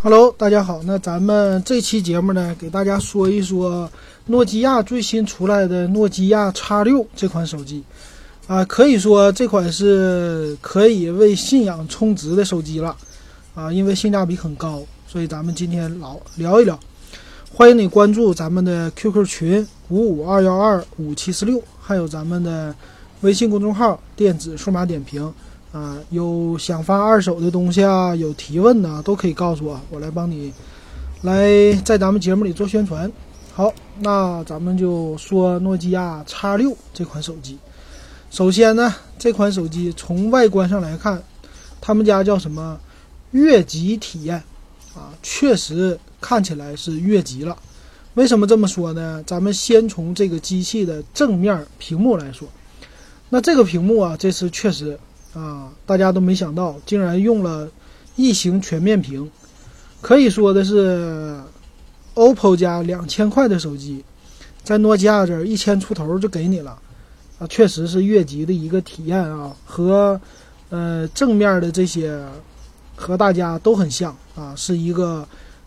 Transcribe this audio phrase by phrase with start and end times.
[0.00, 0.80] Hello，大家好。
[0.84, 3.90] 那咱们这期节目呢，给大家说一说
[4.26, 7.82] 诺基亚最新出来的诺基亚 X 六这款手机。
[8.46, 12.96] 啊，可以说这款是可以为信仰充值的手机了。
[13.56, 16.78] 啊，因为性价比很高，所以咱们今天老聊一聊。
[17.52, 22.72] 欢迎你关注咱们的 QQ 群五五二幺二五七四六，还有咱们的
[23.22, 25.34] 微信公众号“电子数码点评”。
[25.70, 30.50] 啊，有想发二手的东西啊，有提问的都可以告诉我，我来帮你
[31.22, 33.10] 来在咱们节目里做宣传。
[33.52, 33.70] 好，
[34.00, 37.58] 那咱们就说诺基亚 X 六这款手机。
[38.30, 41.22] 首先呢，这款手机从外观上来看，
[41.82, 42.80] 他们家叫什么
[43.32, 44.36] 越级体验
[44.94, 47.54] 啊，确实看起来是越级了。
[48.14, 49.22] 为什么这么说呢？
[49.26, 52.48] 咱们先从这个机器的正面屏幕来说，
[53.28, 54.98] 那这个屏幕啊，这次确实。
[55.34, 57.68] 啊，大家都没想到，竟然用了
[58.16, 59.30] 异形全面屏，
[60.00, 61.38] 可以说的是
[62.14, 64.04] ，OPPO 家两千块的手机，
[64.64, 66.78] 在诺基亚这儿一千出头就给你了，
[67.38, 70.20] 啊，确实是越级的一个体验啊，和
[70.70, 72.20] 呃正面的这些
[72.96, 75.26] 和大家都很像啊，是一个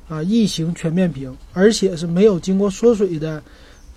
[0.09, 3.41] 啊异形全面屏，而且是没有经过缩水的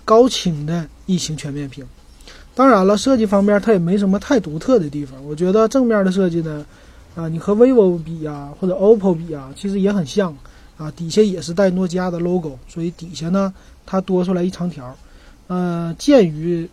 [0.05, 1.85] 高清的异形全面屏。
[2.55, 5.21] 当然了，设计方面它也没什么太独特的地方。
[5.25, 6.65] 我觉得正面的设计呢，
[7.13, 10.35] 啊，你和 vivo 比呀，或者 OPPO 比啊，其实也很像
[10.77, 10.89] 啊。
[10.91, 13.53] 底下也是带诺基亚的 logo，所以底下呢
[13.85, 14.95] 它多出来一长条。
[15.47, 16.67] 呃，鉴于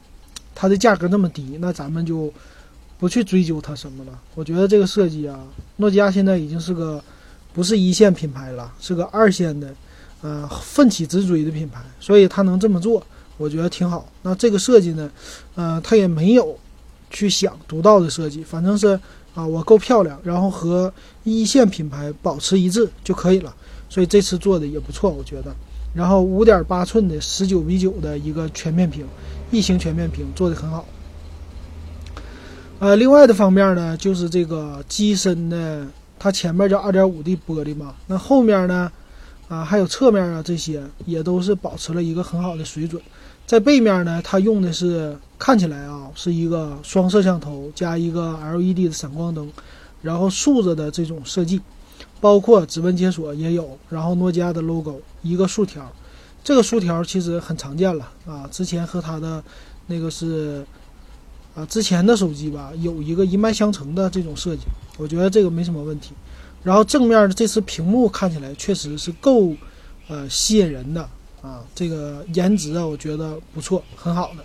[0.54, 2.32] 它的价格那么低，那咱们就
[2.98, 4.12] 不去追究它什么了。
[4.36, 5.40] 我觉得这个设计啊，
[5.78, 7.02] 诺基亚现在已经是个
[7.52, 9.74] 不是一线品牌了，是个二线的，
[10.22, 13.04] 呃，奋起直追的品牌，所以它能这么做。
[13.36, 14.08] 我觉得挺好。
[14.22, 15.10] 那这个设计呢，
[15.54, 16.58] 呃，它也没有
[17.10, 18.98] 去想独到的设计，反正是
[19.34, 20.92] 啊，我够漂亮，然后和
[21.24, 23.54] 一线品牌保持一致就可以了。
[23.88, 25.54] 所以这次做的也不错，我觉得。
[25.94, 29.06] 然后五点八寸的十九比九的一个全面屏，
[29.50, 30.86] 异形全面屏做的很好。
[32.78, 35.86] 呃，另外的方面呢，就是这个机身呢，
[36.18, 38.90] 它前面叫二点五的玻璃嘛，那后面呢，
[39.52, 43.02] 啊，还有侧面啊，这些也都是保持了一个很好的水准。
[43.46, 49.46] 在背面呢，它用的是看起来啊是一个双摄像头加一个 LED 的闪光灯，
[50.00, 51.60] 然后竖着的这种设计，
[52.18, 55.86] 包括指纹解锁也有，然后诺基亚的 logo 一个竖条，
[56.42, 59.44] 这个竖条其实很常见了啊，之前和它的
[59.86, 60.64] 那个是
[61.54, 64.62] 啊之前的手机吧有一个一脉相承的这种设计，
[64.96, 66.12] 我觉得这个没什么问题。
[66.62, 69.52] 然后正面的这次屏幕看起来确实是够
[70.08, 71.08] 呃吸引人的。
[71.42, 74.44] 啊，这个颜值啊，我觉得不错，很好的。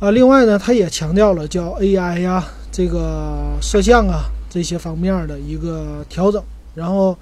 [0.00, 6.42] 啊，另外呢，它也强调了叫 AI 呀，这个摄像啊这些方面的一个调整。
[6.74, 7.14] 然后，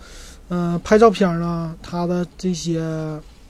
[0.48, 2.78] 嗯，拍照片呢，它的这些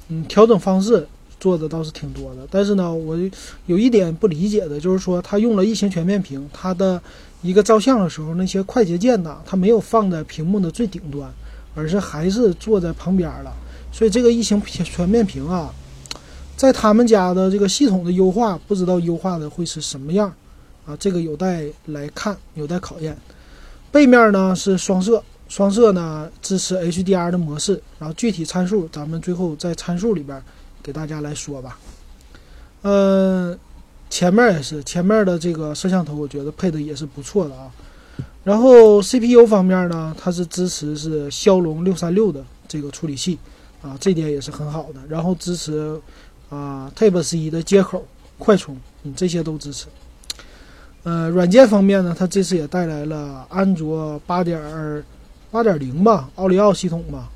[0.09, 1.07] 嗯调整方式
[1.39, 2.49] 做的倒是挺多的。
[2.51, 3.19] 但是呢，我
[3.67, 6.99] 有一点不理解的就是说，它用了异形全面屏，它的
[7.45, 11.31] 一个照相的时候，那些快捷键呢，它没有放在屏幕的最顶端，
[11.75, 13.53] 而是还是坐在旁边了。
[13.93, 15.71] 所以这个异形全面屏啊，
[16.57, 20.33] 在他们家的这个系统的优化，不知道优化的会是什么样
[20.87, 20.97] 啊？
[20.99, 23.15] 这个有待来看，有待考验。
[23.93, 30.43] 背面呢是双摄，双摄呢支持 HDR 的模式，然后具体参数咱们最后在参数里边
[30.83, 31.79] 给大家来说吧。
[32.83, 33.57] 嗯，
[34.15, 37.69] 前面也是，前面的这个摄像头我觉得配的也是不错的啊。
[38.45, 43.37] 然后 CPU 方面呢，它是支持是骁龙六三六的这个处理器。
[43.83, 45.01] 啊，这点也是很好的。
[45.09, 46.01] 然后支持
[46.49, 48.07] 啊，Type C 的接口，
[48.39, 49.87] 快充，嗯，这些都支持。
[51.03, 54.63] 呃，软件方面呢，它这次也带来了安卓八点
[55.51, 57.29] 八点零吧，奥利奥系统吧，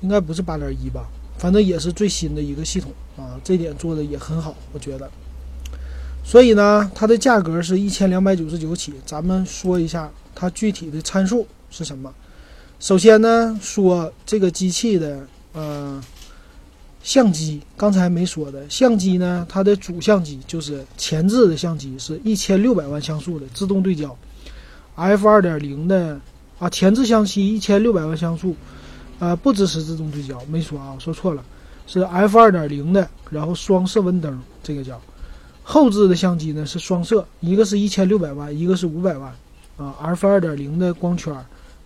[0.00, 1.08] 应该不是八点一吧，
[1.38, 5.10] 反正也是最新的一个系统啊，这点做的也很好，我觉得。
[6.24, 8.94] 所以呢，它的价格是一千两百九十九起。
[9.04, 12.12] 咱们说一下它具体的参数是什么。
[12.78, 15.26] 首先呢，说这个机器的。
[15.52, 16.00] 呃，
[17.02, 24.16] 相机刚才没说的，相机呢，它的主相机就是前置的相机，是一千六百万像素的自动对焦
[24.94, 26.20] ，f 二点零的
[26.60, 28.54] 啊，前置相机一千六百万像素，
[29.18, 31.42] 呃，不支持自动对焦，没说啊，说错了，
[31.88, 35.02] 是 f 二点零的，然后双色温灯，这个叫
[35.70, 39.32] 后置的相机呢是双摄，一个是一千六百万，一个是五百万，
[39.76, 41.32] 啊，f 二点零的光圈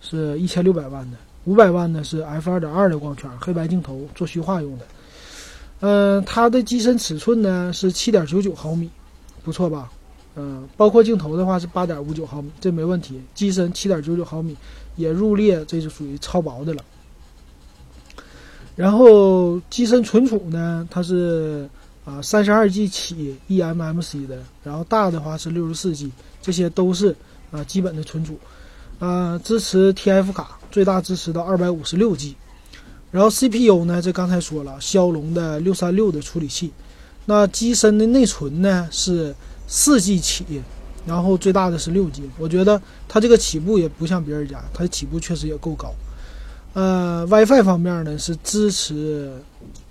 [0.01, 1.17] 是一千六百万的。
[1.43, 4.85] 五百万呢是 f 二点二的光圈，黑白镜头做虚化用的。
[5.81, 8.89] 嗯，它的机身尺寸呢是七点九九毫米，
[9.43, 9.91] 不错吧？
[10.35, 13.21] 嗯，包括镜头的话是八点五九毫米，这没问题。
[13.35, 14.57] 机身七点九九毫米
[14.95, 16.83] 也入列，这就属于超薄的了。
[18.75, 21.69] 然后机身存储呢，它是
[22.05, 26.11] 啊三十二 G 起 eMMC 的，然后大的话是六十四 G，
[26.41, 27.15] 这些都是
[27.51, 28.39] 啊基本的存储。
[28.97, 32.33] 啊，支持 TF 卡，最大支持到二百五十六 G。
[33.11, 36.71] 然后 CPU 呢，这刚才说了，骁龙的六三六的处理器。
[37.25, 39.35] 那机身的内存呢是
[39.67, 40.61] 四 G 起，
[41.05, 42.23] 然后最大的是六 G。
[42.37, 45.93] 我觉得它这个起步也不像别人家，它起步确实也够高。
[46.71, 49.41] 呃，WiFi 方面呢是支持，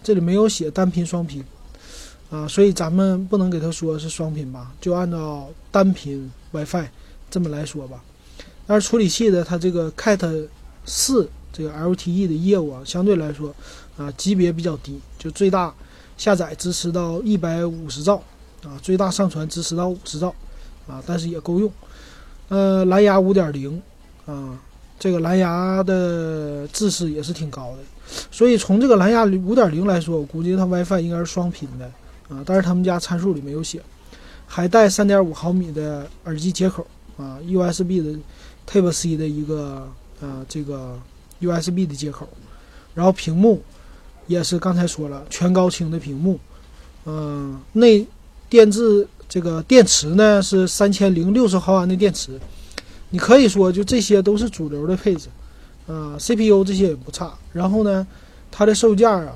[0.03, 1.45] 这里没有写单频双频
[2.35, 6.87] 啊，所以咱们不能给它说是双频吧，就按照单频 WiFi
[7.31, 8.03] 这么来说吧。
[8.67, 10.49] 但是处理器的它这个 Cat
[10.85, 13.55] 四这个 LTE 的业务啊，相对来说
[13.97, 15.73] 啊级别比较低，就最大。
[16.17, 18.23] 下载支持到一百五十兆
[18.63, 20.33] 啊，最大上传支持到五十兆
[20.87, 21.71] 啊，但是也够用。
[22.49, 23.83] 呃，蓝牙五点零
[24.25, 24.57] 啊，
[24.97, 27.79] 这个蓝牙的制式也是挺高的，
[28.31, 31.91] 所以从这个蓝牙五点零来说，我估计它 WiFi 应该是双频的
[32.29, 33.81] 啊，但是他们家参数里没有写。
[34.47, 36.87] 还带三点五毫米的耳机接口
[37.17, 38.19] 啊，USB 的
[38.69, 39.91] Type C 的一个
[40.21, 40.99] 呃这个
[41.41, 42.29] USB 的接口，
[42.95, 43.63] 然后屏幕。
[44.27, 46.41] 也是刚才说了，全高清的屏幕，
[47.05, 48.07] 嗯，内
[48.49, 52.41] 电智这个电池呢是三千零六十毫安的电池，
[53.11, 55.29] 你可以说就这些都是主流的配置，
[55.87, 57.35] 啊，CPU 这些也不差。
[57.53, 58.07] 然后呢，
[58.51, 59.35] 它的售价啊，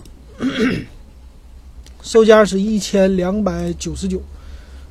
[2.08, 4.18] 售价是一千两百九十九，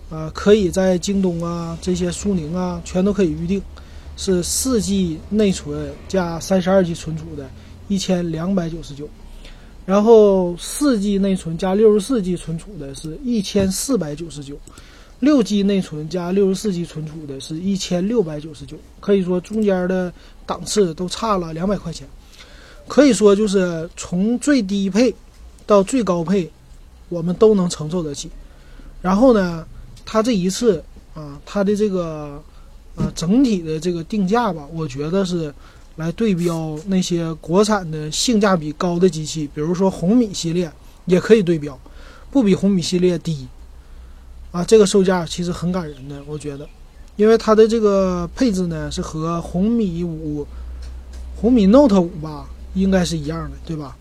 [0.08, 3.60] 啊，可以在京东啊这些苏宁啊全都可以预定，
[4.16, 7.50] 是四 G 内存加三十二 G 存储的，
[7.88, 9.10] 一千两百九十九。
[9.84, 14.56] 然后四 G 内存加六十四 G 存储的是一千四百九十九，
[15.20, 20.14] 六 G 内存加六十四 G 存储的是一千六百九十九，可以说中间的
[20.46, 22.08] 档次都差了两百块钱，
[22.88, 25.12] 可以说就是从最低配
[25.66, 26.48] 到最高配，
[27.10, 28.30] 我们都能承受得起。
[29.02, 29.66] 然后呢，
[30.06, 30.84] 它这一次
[31.14, 32.42] 啊，它的这个
[32.96, 35.54] 啊整体的这个定价吧，我觉得是。
[35.98, 40.72] 来对标那些国产的性价比高的机器，比如说红米系列
[41.06, 41.76] 也可以对标，
[42.30, 43.48] 不比红米系列低，
[44.52, 46.70] 啊，这个售价其实很感人的，我觉得，
[47.16, 50.46] 因为它的这个配置呢是和红米五、
[51.42, 53.98] 红米 Note 五吧应该是一样的，对吧？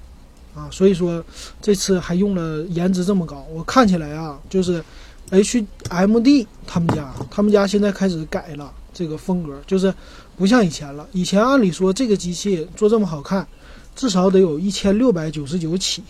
[0.57, 1.25] 啊，所以说
[1.63, 4.83] 这次还用了颜值这么高，我看起来啊，就是
[5.31, 9.95] HMD 他们家，他们家现在开始改了这个风格，就是。
[10.39, 13.49] 不像以前了，以前按理说这个机器做这么好看，
[13.95, 16.03] 至少得有一千六百九十九起，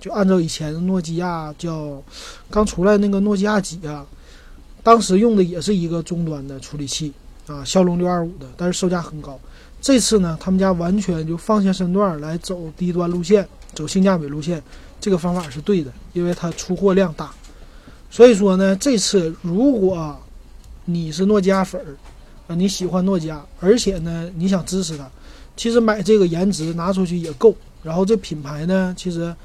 [0.00, 2.02] 就按照以前诺基亚叫
[2.50, 4.04] 刚出来那个诺基亚几啊，
[4.82, 7.12] 当时用的也是一个终端的处理器
[7.46, 9.38] 啊，骁龙六二五的，但是售价很高。
[9.80, 14.60] 这次呢，他们家完全就放下身段来走低端路线，走性价比路线，
[15.00, 17.30] 这个方法是对的，因为它出货量大。
[18.10, 20.16] 所以说呢，这次如果
[20.86, 21.94] 你是诺基亚粉儿。
[22.48, 25.06] 啊，你喜欢诺基亚，而且呢，你想支持它，
[25.54, 27.54] 其实买这个颜值拿出去也够。
[27.82, 29.36] 然后这品牌呢，其实，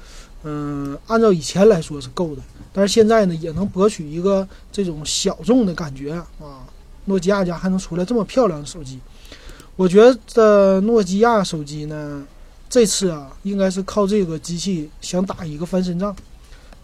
[0.42, 2.40] 嗯，按照以前来说是够的，
[2.72, 6.64] 但是现在呢，也能博取一个这种小众的感觉啊。
[7.04, 8.98] 诺基亚家还能出来这么漂亮的手机，
[9.76, 10.02] 我觉
[10.32, 12.26] 得诺基亚手机呢，
[12.74, 16.12] 这次啊，应该是靠这个机器想打一个翻身仗，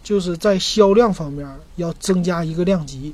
[0.01, 3.13] 就是在销量方面要增加一个量级。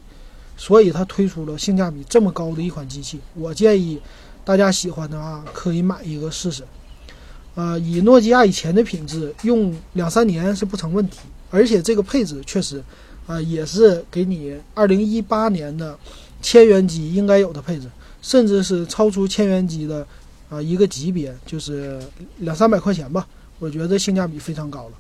[0.56, 4.00] 所以它推出了性价比这么高的一款机器，我建议
[4.46, 6.64] 大家喜欢的话可以买一个试试。
[7.56, 11.22] 呃，以诺基亚以前的品质，用两三年是不成问题。
[11.50, 12.84] 而且这个配置确实，
[13.26, 15.98] 啊，也是给你二零一八年的
[16.44, 17.90] 千元机应该有的配置，
[18.22, 20.06] 甚至是超出千元机的
[20.50, 22.02] 啊一个级别，就是
[22.38, 23.28] 两三百块钱吧。
[23.60, 24.94] 我觉得性价比非常高了，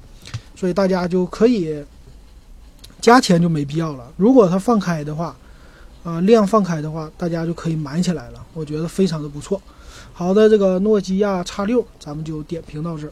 [0.55, 1.83] 所以大家就可以
[2.99, 4.11] 加钱就没必要了。
[4.17, 5.35] 如果它放开的话。
[6.03, 8.41] 啊，量放开的话，大家就可以买起来了。
[8.53, 9.61] 我觉得非常的不错。
[10.13, 13.11] 好的，这个诺基亚 X 六，咱们就点评到这儿。